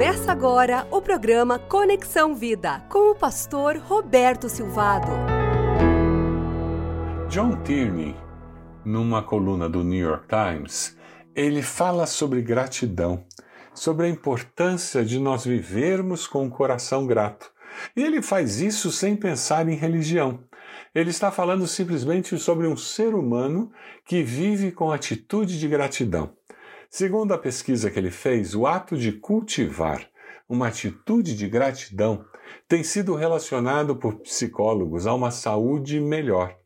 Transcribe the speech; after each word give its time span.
Começa 0.00 0.32
agora 0.32 0.88
o 0.90 1.02
programa 1.02 1.58
Conexão 1.58 2.34
Vida 2.34 2.80
com 2.88 3.10
o 3.10 3.14
pastor 3.14 3.76
Roberto 3.76 4.48
Silvado. 4.48 5.08
John 7.28 7.62
Tierney, 7.62 8.16
numa 8.82 9.22
coluna 9.22 9.68
do 9.68 9.84
New 9.84 10.00
York 10.00 10.24
Times, 10.26 10.96
ele 11.36 11.60
fala 11.60 12.06
sobre 12.06 12.40
gratidão, 12.40 13.26
sobre 13.74 14.06
a 14.06 14.08
importância 14.08 15.04
de 15.04 15.18
nós 15.18 15.44
vivermos 15.44 16.26
com 16.26 16.46
o 16.46 16.50
coração 16.50 17.06
grato. 17.06 17.52
E 17.94 18.02
ele 18.02 18.22
faz 18.22 18.58
isso 18.58 18.90
sem 18.90 19.14
pensar 19.14 19.68
em 19.68 19.74
religião. 19.74 20.42
Ele 20.94 21.10
está 21.10 21.30
falando 21.30 21.66
simplesmente 21.66 22.38
sobre 22.38 22.66
um 22.66 22.74
ser 22.74 23.14
humano 23.14 23.70
que 24.06 24.22
vive 24.22 24.72
com 24.72 24.90
atitude 24.90 25.60
de 25.60 25.68
gratidão. 25.68 26.32
Segundo 26.92 27.32
a 27.32 27.38
pesquisa 27.38 27.88
que 27.88 28.00
ele 28.00 28.10
fez, 28.10 28.52
o 28.52 28.66
ato 28.66 28.96
de 28.96 29.12
cultivar 29.12 30.10
uma 30.48 30.66
atitude 30.66 31.36
de 31.36 31.48
gratidão 31.48 32.24
tem 32.66 32.82
sido 32.82 33.14
relacionado 33.14 33.94
por 33.94 34.16
psicólogos 34.16 35.06
a 35.06 35.14
uma 35.14 35.30
saúde 35.30 36.00
melhor 36.00 36.58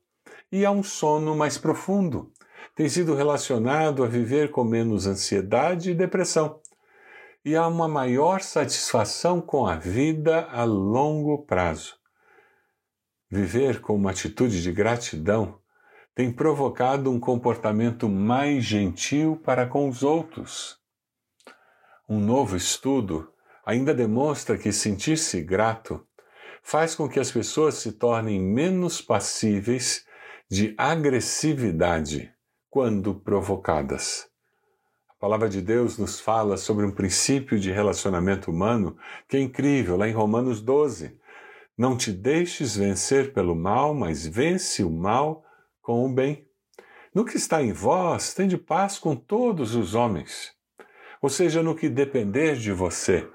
e 0.51 0.65
a 0.65 0.71
um 0.71 0.83
sono 0.83 1.37
mais 1.37 1.59
profundo. 1.59 2.33
Tem 2.75 2.89
sido 2.89 3.15
relacionado 3.15 4.03
a 4.03 4.07
viver 4.07 4.51
com 4.51 4.65
menos 4.65 5.07
ansiedade 5.07 5.91
e 5.91 5.95
depressão 5.95 6.59
e 7.45 7.55
a 7.55 7.67
uma 7.67 7.87
maior 7.87 8.41
satisfação 8.41 9.43
com 9.43 9.67
a 9.67 9.77
vida 9.77 10.49
a 10.51 10.65
longo 10.65 11.45
prazo. 11.45 11.97
Viver 13.31 13.83
com 13.83 13.95
uma 13.95 14.13
atitude 14.13 14.63
de 14.63 14.73
gratidão 14.73 15.61
tem 16.15 16.31
provocado 16.31 17.11
um 17.11 17.19
comportamento 17.19 18.09
mais 18.09 18.65
gentil 18.65 19.41
para 19.45 19.67
com 19.67 19.89
os 19.89 20.03
outros. 20.03 20.79
Um 22.09 22.21
novo 22.21 22.57
estudo 22.57 23.29
ainda 23.67 23.93
demonstra 23.93 24.57
que 24.57 24.73
sentir-se 24.73 25.43
grato 25.43 26.07
faz 26.63 26.95
com 26.95 27.09
que 27.09 27.19
as 27.19 27.33
pessoas 27.33 27.75
se 27.75 27.93
tornem 27.93 28.41
menos 28.41 29.01
passíveis 29.01 30.07
de 30.49 30.75
agressividade 30.79 32.33
quando 32.71 33.15
provocadas. 33.15 34.29
A 35.09 35.15
palavra 35.15 35.49
de 35.49 35.61
Deus 35.61 35.99
nos 35.99 36.21
fala 36.21 36.57
sobre 36.57 36.85
um 36.87 36.91
princípio 36.91 37.59
de 37.59 37.73
relacionamento 37.73 38.51
humano 38.51 38.97
que 39.29 39.37
é 39.37 39.41
incrível, 39.41 39.97
lá 39.97 40.09
em 40.09 40.13
Romanos 40.13 40.61
12. 40.61 41.19
Não 41.77 41.97
te 41.97 42.13
deixes 42.13 42.77
vencer 42.77 43.33
pelo 43.33 43.55
mal, 43.57 43.95
mas 43.95 44.27
vence 44.27 44.85
o 44.85 44.91
mal 44.91 45.45
com 45.85 46.05
o 46.05 46.09
bem. 46.09 46.49
No 47.15 47.25
que 47.25 47.37
está 47.37 47.63
em 47.63 47.73
vós, 47.73 48.35
tende 48.35 48.59
paz 48.59 48.99
com 48.99 49.15
todos 49.15 49.77
os 49.77 49.95
homens. 49.95 50.53
Ou 51.23 51.29
seja, 51.29 51.63
no 51.63 51.77
que 51.77 51.89
depender 51.89 52.57
de 52.57 52.73
você, 52.73 53.29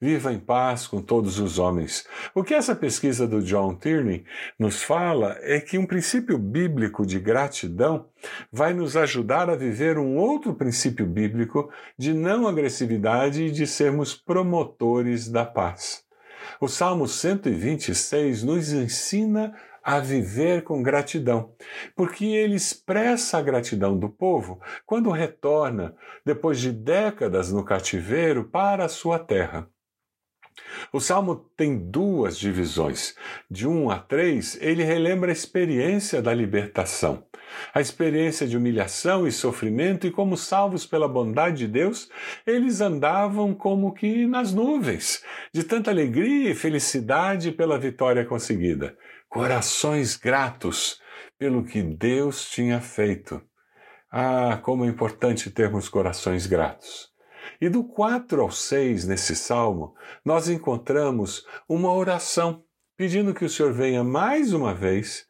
viva 0.00 0.32
em 0.32 0.38
paz 0.40 0.86
com 0.86 1.00
todos 1.00 1.38
os 1.38 1.60
homens. 1.60 2.04
O 2.34 2.42
que 2.42 2.54
essa 2.54 2.74
pesquisa 2.74 3.26
do 3.26 3.40
John 3.40 3.76
Tierney 3.76 4.24
nos 4.58 4.82
fala 4.82 5.38
é 5.42 5.60
que 5.60 5.78
um 5.78 5.86
princípio 5.86 6.36
bíblico 6.36 7.06
de 7.06 7.20
gratidão 7.20 8.08
vai 8.50 8.74
nos 8.74 8.96
ajudar 8.96 9.48
a 9.48 9.54
viver 9.54 9.96
um 9.96 10.16
outro 10.16 10.54
princípio 10.54 11.06
bíblico 11.06 11.70
de 11.96 12.12
não 12.12 12.48
agressividade 12.48 13.44
e 13.44 13.50
de 13.52 13.64
sermos 13.64 14.12
promotores 14.12 15.28
da 15.28 15.46
paz. 15.46 16.02
O 16.60 16.66
Salmo 16.66 17.06
126 17.06 18.42
nos 18.42 18.72
ensina 18.72 19.54
a 19.82 19.98
viver 19.98 20.62
com 20.62 20.82
gratidão, 20.82 21.54
porque 21.96 22.24
ele 22.24 22.54
expressa 22.54 23.38
a 23.38 23.42
gratidão 23.42 23.98
do 23.98 24.08
povo 24.08 24.60
quando 24.86 25.10
retorna, 25.10 25.94
depois 26.24 26.60
de 26.60 26.70
décadas 26.70 27.52
no 27.52 27.64
cativeiro, 27.64 28.44
para 28.44 28.84
a 28.84 28.88
sua 28.88 29.18
terra. 29.18 29.68
O 30.92 31.00
salmo 31.00 31.36
tem 31.56 31.78
duas 31.78 32.36
divisões. 32.36 33.14
De 33.50 33.66
1 33.66 33.90
a 33.90 33.98
3, 33.98 34.58
ele 34.60 34.82
relembra 34.82 35.30
a 35.30 35.32
experiência 35.32 36.20
da 36.20 36.34
libertação, 36.34 37.24
a 37.74 37.80
experiência 37.80 38.46
de 38.46 38.56
humilhação 38.56 39.26
e 39.26 39.32
sofrimento, 39.32 40.06
e 40.06 40.10
como 40.10 40.36
salvos 40.36 40.86
pela 40.86 41.08
bondade 41.08 41.58
de 41.58 41.68
Deus, 41.68 42.10
eles 42.46 42.80
andavam 42.80 43.54
como 43.54 43.94
que 43.94 44.26
nas 44.26 44.52
nuvens, 44.52 45.22
de 45.52 45.64
tanta 45.64 45.90
alegria 45.90 46.50
e 46.50 46.54
felicidade 46.54 47.50
pela 47.50 47.78
vitória 47.78 48.24
conseguida 48.24 48.96
corações 49.32 50.14
gratos 50.14 51.00
pelo 51.38 51.64
que 51.64 51.82
Deus 51.82 52.50
tinha 52.50 52.82
feito. 52.82 53.40
Ah, 54.10 54.60
como 54.62 54.84
é 54.84 54.88
importante 54.88 55.50
termos 55.50 55.88
corações 55.88 56.46
gratos. 56.46 57.08
E 57.58 57.70
do 57.70 57.82
4 57.82 58.42
ao 58.42 58.50
6 58.50 59.06
nesse 59.06 59.34
salmo, 59.34 59.94
nós 60.22 60.50
encontramos 60.50 61.46
uma 61.66 61.90
oração 61.90 62.62
pedindo 62.94 63.32
que 63.32 63.46
o 63.46 63.48
Senhor 63.48 63.72
venha 63.72 64.04
mais 64.04 64.52
uma 64.52 64.74
vez 64.74 65.26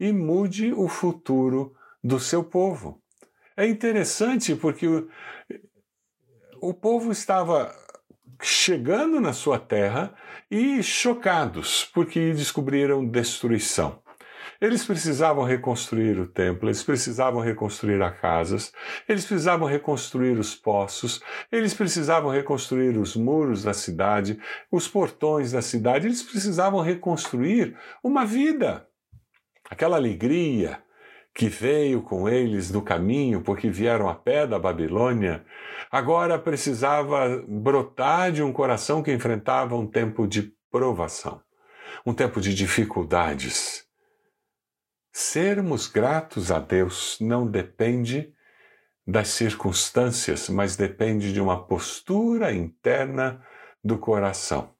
e 0.00 0.12
mude 0.12 0.72
o 0.72 0.88
futuro 0.88 1.72
do 2.02 2.18
seu 2.18 2.42
povo. 2.42 3.00
É 3.56 3.64
interessante 3.64 4.56
porque 4.56 4.88
o, 4.88 5.08
o 6.60 6.74
povo 6.74 7.12
estava 7.12 7.72
chegando 8.42 9.20
na 9.20 9.32
sua 9.32 9.58
terra 9.58 10.14
e 10.50 10.82
chocados 10.82 11.84
porque 11.92 12.32
descobriram 12.32 13.06
destruição. 13.06 14.02
Eles 14.60 14.86
precisavam 14.86 15.44
reconstruir 15.44 16.18
o 16.18 16.26
templo, 16.26 16.68
eles 16.68 16.82
precisavam 16.82 17.42
reconstruir 17.42 18.00
as 18.02 18.18
casas, 18.18 18.72
eles 19.06 19.26
precisavam 19.26 19.68
reconstruir 19.68 20.38
os 20.38 20.54
poços, 20.54 21.20
eles 21.52 21.74
precisavam 21.74 22.30
reconstruir 22.30 22.96
os 22.96 23.14
muros 23.14 23.64
da 23.64 23.74
cidade, 23.74 24.38
os 24.72 24.88
portões 24.88 25.52
da 25.52 25.60
cidade, 25.60 26.06
eles 26.06 26.22
precisavam 26.22 26.80
reconstruir 26.80 27.76
uma 28.02 28.24
vida. 28.24 28.86
Aquela 29.68 29.96
alegria, 29.96 30.82
que 31.36 31.50
veio 31.50 32.00
com 32.00 32.26
eles 32.26 32.70
no 32.70 32.80
caminho, 32.80 33.42
porque 33.42 33.68
vieram 33.68 34.08
a 34.08 34.14
pé 34.14 34.46
da 34.46 34.58
Babilônia, 34.58 35.44
agora 35.90 36.38
precisava 36.38 37.44
brotar 37.46 38.32
de 38.32 38.42
um 38.42 38.50
coração 38.50 39.02
que 39.02 39.12
enfrentava 39.12 39.76
um 39.76 39.86
tempo 39.86 40.26
de 40.26 40.50
provação, 40.70 41.42
um 42.06 42.14
tempo 42.14 42.40
de 42.40 42.54
dificuldades. 42.54 43.86
Sermos 45.12 45.86
gratos 45.86 46.50
a 46.50 46.58
Deus 46.58 47.18
não 47.20 47.46
depende 47.46 48.32
das 49.06 49.28
circunstâncias, 49.28 50.48
mas 50.48 50.74
depende 50.74 51.34
de 51.34 51.40
uma 51.40 51.66
postura 51.66 52.50
interna 52.50 53.44
do 53.84 53.98
coração. 53.98 54.75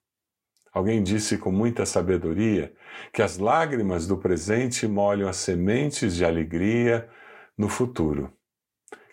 Alguém 0.77 1.01
disse 1.01 1.39
com 1.39 1.51
muita 1.51 1.87
sabedoria 1.87 2.71
que 3.11 3.23
as 3.23 3.39
lágrimas 3.39 4.05
do 4.05 4.15
presente 4.15 4.87
molham 4.87 5.27
as 5.27 5.37
sementes 5.37 6.15
de 6.15 6.23
alegria 6.23 7.09
no 7.57 7.67
futuro. 7.67 8.31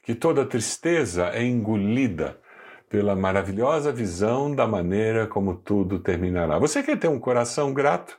Que 0.02 0.14
toda 0.14 0.44
tristeza 0.44 1.30
é 1.30 1.42
engolida 1.42 2.38
pela 2.86 3.16
maravilhosa 3.16 3.90
visão 3.90 4.54
da 4.54 4.66
maneira 4.66 5.26
como 5.26 5.54
tudo 5.54 6.00
terminará. 6.00 6.58
Você 6.58 6.82
quer 6.82 6.98
ter 6.98 7.08
um 7.08 7.18
coração 7.18 7.72
grato? 7.72 8.18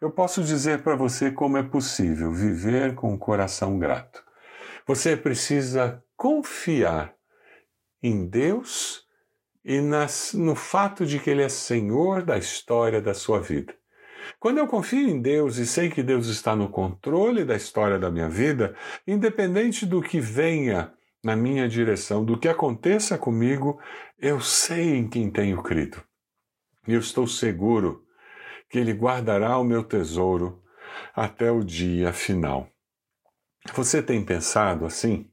Eu 0.00 0.10
posso 0.10 0.42
dizer 0.42 0.82
para 0.82 0.96
você 0.96 1.30
como 1.30 1.58
é 1.58 1.62
possível 1.62 2.32
viver 2.32 2.96
com 2.96 3.12
um 3.12 3.18
coração 3.18 3.78
grato. 3.78 4.20
Você 4.84 5.16
precisa 5.16 6.02
confiar 6.16 7.14
em 8.02 8.26
Deus 8.26 9.06
e 9.64 9.80
nas, 9.80 10.32
no 10.34 10.54
fato 10.54 11.04
de 11.04 11.18
que 11.18 11.30
Ele 11.30 11.42
é 11.42 11.48
Senhor 11.48 12.22
da 12.22 12.38
história 12.38 13.00
da 13.00 13.14
sua 13.14 13.40
vida. 13.40 13.74
Quando 14.38 14.58
eu 14.58 14.66
confio 14.66 15.08
em 15.08 15.20
Deus 15.20 15.56
e 15.56 15.66
sei 15.66 15.90
que 15.90 16.02
Deus 16.02 16.28
está 16.28 16.54
no 16.54 16.68
controle 16.68 17.44
da 17.44 17.56
história 17.56 17.98
da 17.98 18.10
minha 18.10 18.28
vida, 18.28 18.74
independente 19.06 19.84
do 19.84 20.00
que 20.00 20.20
venha 20.20 20.92
na 21.22 21.36
minha 21.36 21.68
direção, 21.68 22.24
do 22.24 22.38
que 22.38 22.48
aconteça 22.48 23.18
comigo, 23.18 23.78
eu 24.18 24.40
sei 24.40 24.96
em 24.96 25.08
quem 25.08 25.30
tenho 25.30 25.62
crido. 25.62 26.02
E 26.86 26.94
eu 26.94 27.00
estou 27.00 27.26
seguro 27.26 28.04
que 28.68 28.78
Ele 28.78 28.92
guardará 28.92 29.58
o 29.58 29.64
meu 29.64 29.84
tesouro 29.84 30.62
até 31.14 31.50
o 31.50 31.62
dia 31.62 32.12
final. 32.12 32.68
Você 33.74 34.02
tem 34.02 34.24
pensado 34.24 34.86
assim? 34.86 35.29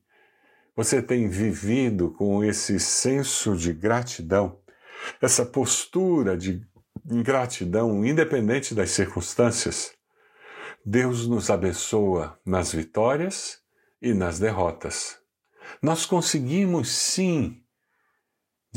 Você 0.77 1.01
tem 1.01 1.27
vivido 1.27 2.11
com 2.11 2.43
esse 2.43 2.79
senso 2.79 3.57
de 3.57 3.73
gratidão, 3.73 4.59
essa 5.19 5.43
postura 5.43 6.37
de 6.37 6.61
gratidão, 7.03 8.05
independente 8.05 8.75
das 8.75 8.91
circunstâncias? 8.91 9.93
Deus 10.85 11.27
nos 11.27 11.49
abençoa 11.49 12.39
nas 12.45 12.71
vitórias 12.71 13.57
e 13.99 14.13
nas 14.13 14.37
derrotas. 14.37 15.17
Nós 15.81 16.05
conseguimos 16.05 16.91
sim 16.91 17.63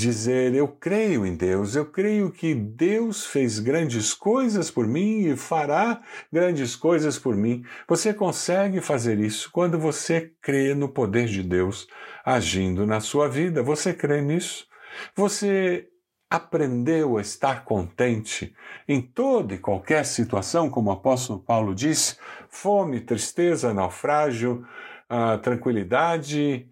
dizer: 0.00 0.55
Eu 0.55 0.67
creio 0.67 1.26
em 1.26 1.37
Deus, 1.37 1.76
eu 1.76 1.85
creio 1.85 2.31
que 2.31 2.55
Deus 2.55 3.26
fez 3.26 3.58
grandes 3.58 4.14
coisas 4.14 4.70
por 4.70 4.87
mim 4.87 5.26
e 5.26 5.37
fará 5.37 6.00
grandes 6.32 6.75
coisas 6.75 7.19
por 7.19 7.37
mim. 7.37 7.64
Você 7.87 8.14
consegue 8.14 8.81
fazer 8.81 9.19
isso 9.19 9.50
quando 9.52 9.79
você 9.79 10.32
crê 10.41 10.75
no 10.75 10.88
poder 10.88 11.26
de 11.26 11.43
Deus 11.43 11.87
agindo 12.25 12.87
na 12.87 13.00
sua 13.00 13.29
vida. 13.29 13.62
Você 13.62 13.93
crê 13.93 14.20
nisso? 14.23 14.67
Você 15.14 15.87
aprendeu 16.29 17.19
a 17.19 17.20
estar 17.20 17.64
contente 17.64 18.55
em 18.87 19.02
toda 19.02 19.55
e 19.55 19.58
qualquer 19.58 20.06
situação, 20.06 20.70
como 20.70 20.91
o 20.91 20.93
apóstolo 20.93 21.41
Paulo 21.41 21.75
diz, 21.75 22.19
fome, 22.49 23.00
tristeza, 23.00 23.75
naufrágio, 23.75 24.64
uh, 25.11 25.38
tranquilidade. 25.38 26.69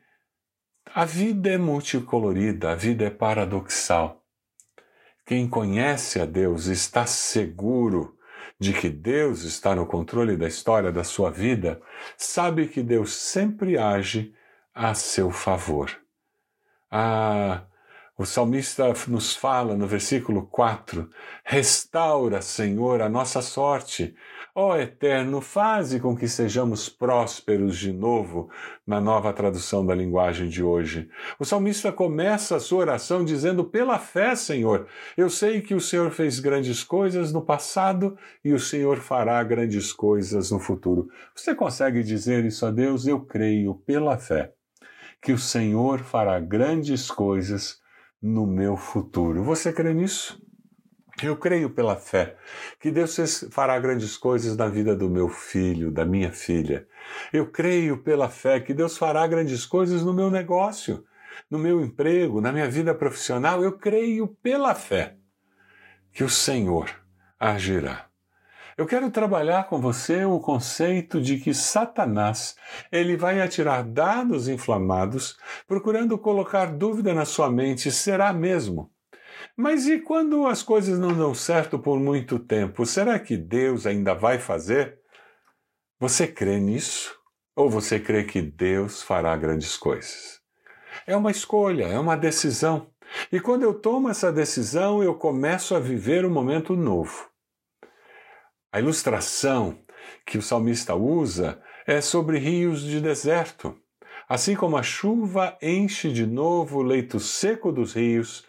A 0.95 1.05
vida 1.05 1.51
é 1.51 1.59
multicolorida, 1.59 2.73
a 2.73 2.75
vida 2.75 3.05
é 3.05 3.11
paradoxal. 3.11 4.25
Quem 5.27 5.49
conhece 5.49 6.21
a 6.21 6.25
Deus 6.25 6.67
está 6.67 7.05
seguro 7.05 8.17
de 8.59 8.73
que 8.73 8.89
Deus 8.89 9.43
está 9.43 9.75
no 9.75 9.87
controle 9.87 10.37
da 10.37 10.49
história 10.49 10.91
da 10.91 11.05
sua 11.05 11.31
vida, 11.31 11.81
sabe 12.17 12.67
que 12.67 12.83
Deus 12.83 13.13
sempre 13.13 13.77
age 13.77 14.35
a 14.75 14.95
seu 14.95 15.31
favor. 15.31 15.91
Ah, 16.91 17.65
o 18.19 18.27
salmista 18.27 18.93
nos 19.07 19.37
fala 19.37 19.77
no 19.77 19.87
versículo 19.87 20.45
4: 20.49 21.09
Restaura, 21.45 22.43
Senhor, 22.43 23.01
a 23.01 23.09
nossa 23.09 23.41
sorte. 23.41 24.13
Ó 24.53 24.77
Eterno, 24.77 25.41
faze 25.41 26.01
com 26.01 26.17
que 26.17 26.27
sejamos 26.27 26.89
prósperos 26.89 27.79
de 27.79 27.93
novo, 27.93 28.51
na 28.85 29.01
nova 29.01 29.33
tradução 29.33 29.87
da 29.87 29.95
linguagem 29.95 30.49
de 30.49 30.65
hoje. 30.65 31.09
O 31.39 31.45
salmista 31.45 31.93
começa 31.93 32.57
a 32.57 32.61
sua 32.61 32.81
oração 32.81 33.25
dizendo: 33.25 33.63
Pela 33.63 34.01
fé, 34.01 34.35
Senhor, 34.35 34.89
eu 35.17 35.31
sei 35.31 35.61
que 35.61 35.77
o 35.77 35.81
Senhor 35.81 36.11
fez 36.11 36.41
grandes 36.41 36.83
coisas 36.83 37.33
no 37.33 37.41
passado 37.41 38.19
e 38.45 38.53
o 38.53 38.59
Senhor 38.59 38.97
fará 38.97 39.41
grandes 39.45 39.93
coisas 39.93 40.51
no 40.51 40.59
futuro. 40.59 41.09
Você 41.37 41.55
consegue 41.55 42.03
dizer 42.03 42.45
isso 42.45 42.67
a 42.67 42.73
Deus? 42.73 43.07
Eu 43.07 43.21
creio, 43.21 43.77
pela 43.87 44.19
fé, 44.19 44.53
que 45.23 45.31
o 45.31 45.39
Senhor 45.39 46.01
fará 46.01 46.41
grandes 46.41 47.09
coisas 47.09 47.79
no 48.23 48.47
meu 48.47 48.77
futuro. 48.77 49.43
Você 49.43 49.73
crê 49.73 49.95
nisso? 49.95 50.41
Eu 51.23 51.37
creio 51.37 51.71
pela 51.71 51.97
fé 51.97 52.37
que 52.81 52.91
Deus 52.91 53.47
fará 53.51 53.79
grandes 53.79 54.17
coisas 54.17 54.57
na 54.57 54.69
vida 54.69 54.95
do 54.95 55.11
meu 55.11 55.29
filho, 55.29 55.91
da 55.91 56.05
minha 56.05 56.31
filha. 56.31 56.87
Eu 57.33 57.51
creio 57.51 57.99
pela 58.03 58.29
fé 58.29 58.61
que 58.61 58.73
Deus 58.73 58.97
fará 58.97 59.27
grandes 59.27 59.67
coisas 59.67 60.05
no 60.05 60.13
meu 60.13 60.31
negócio, 60.31 61.05
no 61.51 61.59
meu 61.59 61.81
emprego, 61.81 62.41
na 62.41 62.53
minha 62.53 62.71
vida 62.71 62.95
profissional. 62.95 63.65
Eu 63.65 63.79
creio 63.79 64.29
pela 64.43 64.75
fé 64.75 65.17
que 66.13 66.23
o 66.23 66.29
Senhor 66.29 66.89
agirá. 67.39 68.08
Eu 68.79 68.87
quero 68.87 69.11
trabalhar 69.11 69.65
com 69.65 69.81
você 69.81 70.25
o 70.25 70.39
conceito 70.39 71.21
de 71.21 71.37
que 71.39 71.53
Satanás 71.53 72.55
ele 72.93 73.17
vai 73.17 73.41
atirar 73.41 73.83
dados 73.83 74.47
inflamados, 74.47 75.37
procurando 75.67 76.17
colocar 76.17 76.67
dúvida 76.67 77.13
na 77.13 77.25
sua 77.25 77.51
mente, 77.51 77.91
será 77.91 78.33
mesmo? 78.33 78.89
Mas 79.57 79.89
e 79.89 79.99
quando 79.99 80.47
as 80.47 80.63
coisas 80.63 80.97
não 80.97 81.13
dão 81.13 81.35
certo 81.35 81.77
por 81.77 81.99
muito 81.99 82.39
tempo, 82.39 82.87
será 82.87 83.19
que 83.19 83.37
Deus 83.37 83.85
ainda 83.85 84.15
vai 84.15 84.39
fazer? 84.39 85.01
Você 85.99 86.29
crê 86.29 86.61
nisso? 86.61 87.19
Ou 87.57 87.69
você 87.69 87.99
crê 87.99 88.23
que 88.23 88.41
Deus 88.41 89.03
fará 89.03 89.37
grandes 89.37 89.77
coisas? 89.77 90.39
É 91.05 91.17
uma 91.17 91.33
escolha, 91.33 91.87
é 91.87 91.99
uma 91.99 92.17
decisão. 92.17 92.93
E 93.33 93.41
quando 93.41 93.65
eu 93.65 93.75
tomo 93.75 94.09
essa 94.09 94.31
decisão, 94.31 95.03
eu 95.03 95.17
começo 95.17 95.75
a 95.75 95.81
viver 95.81 96.25
um 96.25 96.31
momento 96.31 96.77
novo. 96.77 97.28
A 98.71 98.81
ilustração 98.81 99.79
que 100.27 100.37
o 100.37 100.43
salmista 100.43 100.95
usa 100.95 101.59
é 101.87 102.03
sobre 102.03 102.39
rios 102.39 102.83
de 102.83 103.01
deserto. 103.01 103.75
Assim 104.29 104.55
como 104.55 104.77
a 104.77 104.83
chuva 104.83 105.57
enche 105.63 106.13
de 106.13 106.27
novo 106.27 106.81
o 106.81 106.83
leito 106.83 107.19
seco 107.19 107.73
dos 107.73 107.95
rios, 107.95 108.45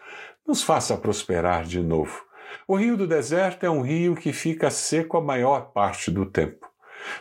nos 0.46 0.62
faça 0.62 0.94
prosperar 0.98 1.64
de 1.64 1.80
novo. 1.80 2.22
O 2.68 2.76
rio 2.76 2.98
do 2.98 3.06
deserto 3.06 3.64
é 3.64 3.70
um 3.70 3.80
rio 3.80 4.14
que 4.14 4.30
fica 4.30 4.70
seco 4.70 5.16
a 5.16 5.22
maior 5.22 5.72
parte 5.72 6.10
do 6.10 6.26
tempo. 6.26 6.68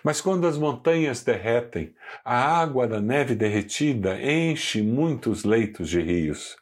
Mas 0.04 0.20
quando 0.20 0.46
as 0.46 0.58
montanhas 0.58 1.24
derretem, 1.24 1.96
a 2.26 2.60
água 2.60 2.86
da 2.86 3.00
neve 3.00 3.34
derretida 3.34 4.22
enche 4.22 4.82
muitos 4.82 5.46
leitos 5.46 5.88
de 5.88 6.02
rios. 6.02 6.58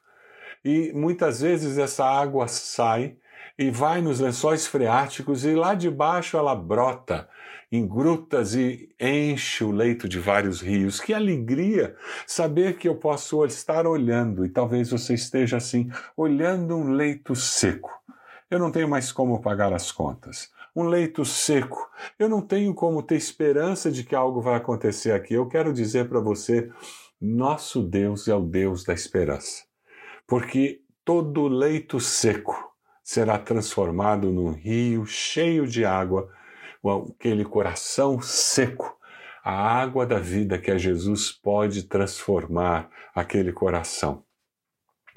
E 0.63 0.92
muitas 0.94 1.42
vezes 1.42 1.80
essa 1.80 2.06
água 2.06 2.48
sai 2.48 3.18
e 3.57 3.71
vai 3.71 4.01
nos 4.01 4.19
lençóis 4.19 4.68
freáticos 4.68 5.44
e 5.44 5.56
lá 5.56 5.74
de 5.74 5.89
baixo 5.89 6.38
ela 6.38 6.56
brota 6.56 7.27
em 7.71 7.86
grutas 7.86 8.54
e 8.54 8.89
enche 9.00 9.63
o 9.63 9.71
leito 9.71 10.07
de 10.07 10.19
vários 10.19 10.62
rios. 10.62 11.00
Que 11.00 11.13
alegria 11.13 11.95
saber 12.25 12.77
que 12.77 12.88
eu 12.88 12.95
posso 12.95 13.44
estar 13.45 13.88
olhando 13.88 14.45
e 14.45 14.50
talvez 14.50 14.92
você 14.92 15.15
esteja 15.15 15.57
assim, 15.57 15.89
olhando 16.15 16.77
um 16.77 16.92
leito 16.92 17.36
seco. 17.36 17.92
Eu 18.50 18.59
não 18.59 18.71
tenho 18.71 18.88
mais 18.88 19.12
como 19.12 19.42
pagar 19.42 19.74
as 19.74 19.92
contas. 19.92 20.51
Um 20.75 20.83
leito 20.83 21.25
seco. 21.25 21.89
Eu 22.18 22.30
não 22.30 22.42
tenho 22.42 22.74
como 22.74 23.01
ter 23.01 23.15
esperança 23.15 23.92
de 23.92 24.04
que 24.04 24.15
algo 24.15 24.39
vai 24.39 24.56
acontecer 24.56 25.12
aqui. 25.12 25.33
Eu 25.33 25.48
quero 25.48 25.74
dizer 25.74 26.07
para 26.07 26.19
você, 26.19 26.69
nosso 27.19 27.81
Deus 27.81 28.27
é 28.27 28.36
o 28.36 28.42
Deus 28.42 28.86
da 28.86 28.94
esperança. 28.94 29.63
Porque 30.25 30.81
todo 31.04 31.48
leito 31.48 32.00
seco 32.00 32.67
será 33.07 33.39
transformado 33.39 34.30
num 34.30 34.51
rio 34.51 35.06
cheio 35.06 35.65
de 35.65 35.86
água, 35.86 36.30
aquele 37.15 37.45
coração 37.45 38.19
seco. 38.21 38.98
A 39.42 39.54
água 39.54 40.06
da 40.06 40.19
vida 40.19 40.57
que 40.57 40.69
é 40.69 40.77
Jesus 40.77 41.31
pode 41.31 41.83
transformar 41.83 42.89
aquele 43.15 43.54
coração. 43.54 44.25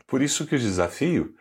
Por 0.07 0.23
isso 0.23 0.47
que 0.47 0.55
o 0.55 0.59
desafio 0.59 1.35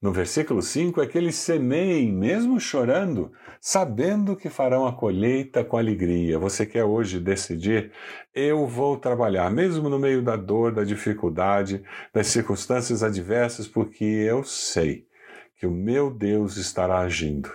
no 0.00 0.10
versículo 0.10 0.62
5 0.62 1.02
é 1.02 1.06
que 1.06 1.18
eles 1.18 1.34
semeiem, 1.34 2.10
mesmo 2.10 2.58
chorando, 2.58 3.30
sabendo 3.60 4.36
que 4.36 4.48
farão 4.48 4.86
a 4.86 4.92
colheita 4.94 5.62
com 5.62 5.76
alegria. 5.76 6.38
Você 6.38 6.64
quer 6.64 6.84
hoje 6.84 7.20
decidir? 7.20 7.92
Eu 8.34 8.66
vou 8.66 8.96
trabalhar, 8.96 9.50
mesmo 9.50 9.90
no 9.90 9.98
meio 9.98 10.22
da 10.22 10.34
dor, 10.34 10.72
da 10.72 10.82
dificuldade, 10.82 11.82
das 12.10 12.28
circunstâncias 12.28 13.02
adversas, 13.02 13.68
porque 13.68 14.02
eu 14.02 14.42
sei 14.44 15.06
que 15.64 15.66
o 15.66 15.70
meu 15.70 16.10
Deus 16.10 16.58
estará 16.58 16.98
agindo. 16.98 17.50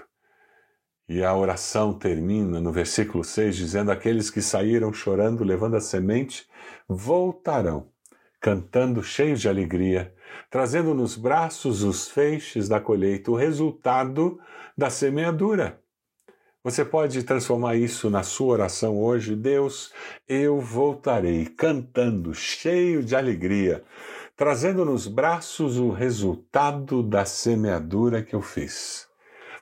E 1.07 1.23
a 1.23 1.35
oração 1.35 1.93
termina 1.93 2.59
no 2.59 2.71
versículo 2.71 3.23
6 3.23 3.55
dizendo: 3.55 3.91
Aqueles 3.91 4.31
que 4.31 4.41
saíram 4.41 4.91
chorando, 4.91 5.43
levando 5.43 5.75
a 5.75 5.79
semente, 5.79 6.47
voltarão, 6.87 7.91
cantando 8.41 9.03
cheios 9.03 9.39
de 9.39 9.47
alegria, 9.47 10.11
trazendo 10.49 10.95
nos 10.95 11.15
braços 11.15 11.83
os 11.83 12.07
feixes 12.09 12.67
da 12.67 12.79
colheita, 12.79 13.29
o 13.29 13.35
resultado 13.35 14.39
da 14.75 14.89
semeadura. 14.89 15.79
Você 16.63 16.83
pode 16.83 17.21
transformar 17.21 17.75
isso 17.75 18.09
na 18.09 18.23
sua 18.23 18.53
oração 18.53 18.99
hoje. 18.99 19.35
Deus, 19.35 19.93
eu 20.27 20.59
voltarei 20.59 21.45
cantando, 21.45 22.33
cheio 22.33 23.03
de 23.03 23.15
alegria, 23.15 23.83
trazendo 24.39 24.85
nos 24.85 25.05
braços 25.05 25.77
o 25.77 25.89
resultado 25.89 27.03
da 27.03 27.25
semeadura 27.25 28.23
que 28.23 28.33
eu 28.33 28.41
fiz. 28.41 29.05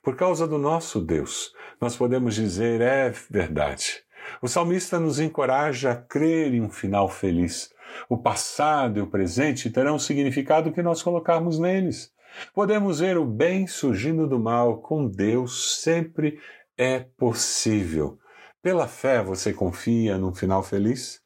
Por 0.04 0.16
causa 0.16 0.48
do 0.48 0.60
nosso 0.60 1.02
Deus, 1.02 1.52
nós 1.82 1.98
podemos 1.98 2.36
dizer: 2.36 2.80
é 2.80 3.12
verdade. 3.28 4.04
O 4.40 4.48
salmista 4.48 5.00
nos 5.00 5.20
encoraja 5.20 5.94
a 5.94 5.96
crer 5.96 6.54
em 6.54 6.62
um 6.62 6.70
final 6.70 7.10
feliz. 7.10 7.74
O 8.08 8.20
passado 8.20 9.00
e 9.00 9.02
o 9.02 9.08
presente 9.08 9.72
terão 9.72 9.96
o 9.96 10.00
significado 10.00 10.72
que 10.72 10.84
nós 10.84 11.02
colocarmos 11.02 11.58
neles. 11.58 12.12
Podemos 12.54 13.00
ver 13.00 13.18
o 13.18 13.26
bem 13.26 13.66
surgindo 13.66 14.28
do 14.28 14.38
mal. 14.38 14.78
Com 14.78 15.08
Deus 15.08 15.82
sempre 15.82 16.40
é 16.78 17.00
possível. 17.00 18.20
Pela 18.62 18.88
fé, 18.88 19.24
você 19.24 19.52
confia 19.52 20.20
num 20.20 20.36
final 20.36 20.62
feliz? 20.62 21.20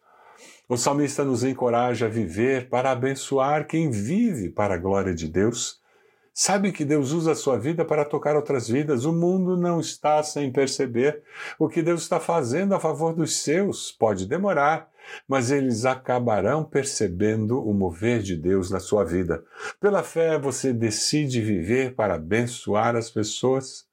O 0.71 0.77
salmista 0.77 1.25
nos 1.25 1.43
encoraja 1.43 2.05
a 2.05 2.09
viver 2.09 2.69
para 2.69 2.91
abençoar 2.91 3.67
quem 3.67 3.91
vive 3.91 4.49
para 4.49 4.75
a 4.75 4.77
glória 4.77 5.13
de 5.13 5.27
Deus. 5.27 5.81
Sabe 6.33 6.71
que 6.71 6.85
Deus 6.85 7.11
usa 7.11 7.33
a 7.33 7.35
sua 7.35 7.59
vida 7.59 7.83
para 7.83 8.05
tocar 8.05 8.37
outras 8.37 8.69
vidas. 8.69 9.03
O 9.03 9.11
mundo 9.11 9.57
não 9.57 9.81
está 9.81 10.23
sem 10.23 10.49
perceber 10.49 11.23
o 11.59 11.67
que 11.67 11.81
Deus 11.81 12.03
está 12.03 12.21
fazendo 12.21 12.73
a 12.73 12.79
favor 12.79 13.13
dos 13.13 13.41
seus. 13.41 13.91
Pode 13.91 14.25
demorar, 14.25 14.89
mas 15.27 15.51
eles 15.51 15.83
acabarão 15.83 16.63
percebendo 16.63 17.61
o 17.61 17.73
mover 17.73 18.21
de 18.21 18.37
Deus 18.37 18.71
na 18.71 18.79
sua 18.79 19.03
vida. 19.03 19.43
Pela 19.77 20.01
fé, 20.03 20.39
você 20.39 20.71
decide 20.71 21.41
viver 21.41 21.95
para 21.95 22.13
abençoar 22.15 22.95
as 22.95 23.11
pessoas. 23.11 23.90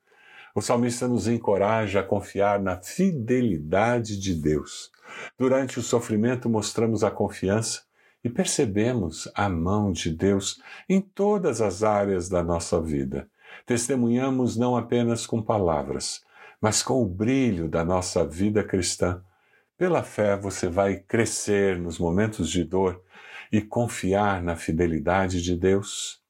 O 0.55 0.61
salmista 0.61 1.07
nos 1.07 1.28
encoraja 1.28 2.00
a 2.00 2.02
confiar 2.02 2.61
na 2.61 2.81
fidelidade 2.81 4.19
de 4.19 4.35
Deus. 4.35 4.90
Durante 5.38 5.78
o 5.78 5.83
sofrimento, 5.83 6.49
mostramos 6.49 7.05
a 7.05 7.11
confiança 7.11 7.83
e 8.23 8.28
percebemos 8.28 9.31
a 9.35 9.49
mão 9.49 9.93
de 9.93 10.11
Deus 10.11 10.61
em 10.88 11.00
todas 11.00 11.61
as 11.61 11.83
áreas 11.83 12.28
da 12.28 12.43
nossa 12.43 12.81
vida. 12.81 13.28
Testemunhamos 13.64 14.57
não 14.57 14.76
apenas 14.76 15.26
com 15.26 15.43
palavras, 15.43 16.23
mas 16.61 16.83
com 16.83 17.02
o 17.02 17.07
brilho 17.07 17.69
da 17.69 17.85
nossa 17.85 18.26
vida 18.26 18.64
cristã. 18.64 19.23
Pela 19.76 20.02
fé, 20.02 20.37
você 20.37 20.69
vai 20.69 20.97
crescer 20.97 21.78
nos 21.78 21.99
momentos 21.99 22.50
de 22.50 22.64
dor 22.64 23.02
e 23.52 23.61
confiar 23.61 24.43
na 24.43 24.57
fidelidade 24.57 25.43
de 25.43 25.57
Deus. 25.57 26.21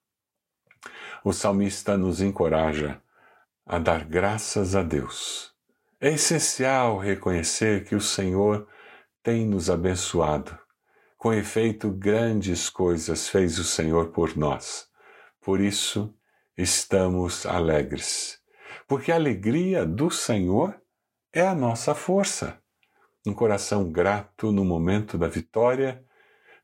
o 1.24 1.32
salmista 1.32 1.96
nos 1.96 2.20
encoraja 2.22 3.02
a 3.68 3.78
dar 3.78 4.02
graças 4.06 4.74
a 4.74 4.82
Deus. 4.82 5.52
É 6.00 6.08
essencial 6.14 6.96
reconhecer 6.96 7.84
que 7.84 7.94
o 7.94 8.00
Senhor 8.00 8.66
tem 9.22 9.46
nos 9.46 9.68
abençoado. 9.68 10.58
Com 11.18 11.34
efeito, 11.34 11.90
grandes 11.90 12.70
coisas 12.70 13.28
fez 13.28 13.58
o 13.58 13.64
Senhor 13.64 14.08
por 14.08 14.34
nós. 14.38 14.88
Por 15.42 15.60
isso, 15.60 16.14
estamos 16.56 17.44
alegres. 17.44 18.38
Porque 18.86 19.12
a 19.12 19.16
alegria 19.16 19.84
do 19.84 20.10
Senhor 20.10 20.80
é 21.30 21.46
a 21.46 21.54
nossa 21.54 21.94
força. 21.94 22.58
Um 23.26 23.34
coração 23.34 23.92
grato 23.92 24.50
no 24.50 24.64
momento 24.64 25.18
da 25.18 25.28
vitória 25.28 26.02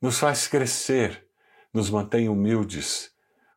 nos 0.00 0.18
faz 0.18 0.48
crescer, 0.48 1.28
nos 1.70 1.90
mantém 1.90 2.30
humildes. 2.30 3.12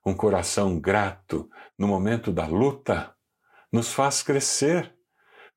Um 0.06 0.14
coração 0.14 0.78
grato 0.78 1.50
no 1.78 1.88
momento 1.88 2.30
da 2.30 2.46
luta 2.46 3.16
nos 3.78 3.94
faz 3.94 4.24
crescer, 4.24 4.92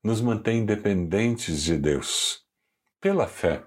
nos 0.03 0.21
mantém 0.21 0.63
dependentes 0.63 1.63
de 1.63 1.75
Deus. 1.75 2.45
Pela 3.01 3.25
fé, 3.25 3.63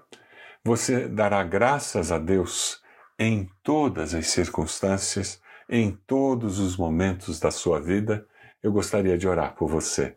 você 0.63 1.09
dará 1.09 1.43
graças 1.43 2.09
a 2.09 2.17
Deus 2.17 2.81
em 3.19 3.49
todas 3.61 4.15
as 4.15 4.27
circunstâncias, 4.27 5.41
em 5.69 5.91
todos 6.07 6.57
os 6.59 6.77
momentos 6.77 7.37
da 7.37 7.51
sua 7.51 7.81
vida. 7.81 8.25
Eu 8.63 8.71
gostaria 8.71 9.17
de 9.17 9.27
orar 9.27 9.55
por 9.55 9.67
você. 9.67 10.15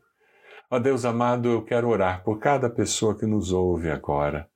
Ó 0.70 0.78
Deus 0.78 1.04
amado, 1.04 1.48
eu 1.48 1.64
quero 1.64 1.88
orar 1.88 2.22
por 2.22 2.38
cada 2.38 2.70
pessoa 2.70 3.18
que 3.18 3.26
nos 3.26 3.50
ouve 3.50 3.90
agora 3.90 4.48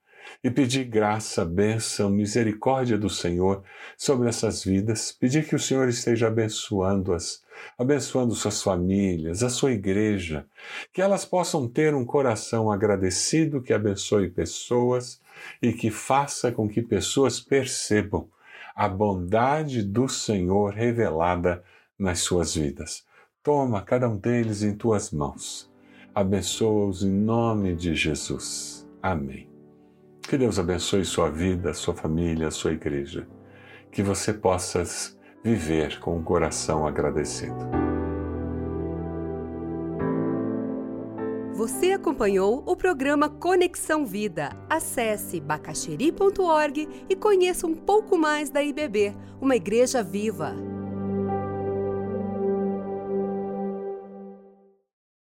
e 0.42 0.50
pedir 0.50 0.84
graça, 0.84 1.44
bênção, 1.44 2.10
misericórdia 2.10 2.98
do 2.98 3.08
Senhor 3.08 3.62
sobre 3.96 4.28
essas 4.28 4.64
vidas, 4.64 5.12
pedir 5.12 5.46
que 5.46 5.54
o 5.54 5.58
Senhor 5.58 5.88
esteja 5.88 6.28
abençoando-as, 6.28 7.42
abençoando 7.78 8.34
suas 8.34 8.62
famílias, 8.62 9.42
a 9.42 9.48
sua 9.48 9.72
igreja, 9.72 10.46
que 10.92 11.00
elas 11.00 11.24
possam 11.24 11.68
ter 11.68 11.94
um 11.94 12.04
coração 12.04 12.70
agradecido 12.70 13.62
que 13.62 13.72
abençoe 13.72 14.28
pessoas 14.30 15.20
e 15.60 15.72
que 15.72 15.90
faça 15.90 16.50
com 16.50 16.68
que 16.68 16.82
pessoas 16.82 17.40
percebam 17.40 18.28
a 18.74 18.88
bondade 18.88 19.82
do 19.82 20.08
Senhor 20.08 20.72
revelada 20.72 21.62
nas 21.98 22.20
suas 22.20 22.54
vidas. 22.54 23.04
Toma 23.42 23.82
cada 23.82 24.08
um 24.08 24.16
deles 24.16 24.62
em 24.62 24.74
tuas 24.74 25.10
mãos. 25.10 25.70
Abençoa-os 26.14 27.02
em 27.02 27.10
nome 27.10 27.74
de 27.74 27.94
Jesus. 27.94 28.86
Amém. 29.02 29.51
Que 30.22 30.38
Deus 30.38 30.58
abençoe 30.58 31.04
sua 31.04 31.30
vida, 31.30 31.74
sua 31.74 31.94
família, 31.94 32.50
sua 32.50 32.72
igreja. 32.72 33.26
Que 33.90 34.02
você 34.02 34.32
possa 34.32 34.82
viver 35.44 35.98
com 36.00 36.16
um 36.16 36.22
coração 36.22 36.86
agradecido. 36.86 37.92
Você 41.54 41.92
acompanhou 41.92 42.62
o 42.66 42.74
programa 42.74 43.28
Conexão 43.28 44.06
Vida. 44.06 44.50
Acesse 44.70 45.38
bacacheri.org 45.38 46.88
e 47.08 47.14
conheça 47.14 47.66
um 47.66 47.74
pouco 47.74 48.16
mais 48.16 48.48
da 48.48 48.62
IBB, 48.62 49.14
uma 49.40 49.54
igreja 49.54 50.02
viva. 50.02 50.56